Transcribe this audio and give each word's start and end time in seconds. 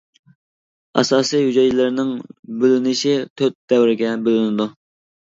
ئاساسى 1.01 1.41
ھۈجەيرىلەرنىڭ 1.41 2.09
بۆلىنىشى 2.63 3.13
تۆت 3.43 3.55
دەۋرگە 3.75 4.15
بۆلىنىدۇ. 4.29 4.69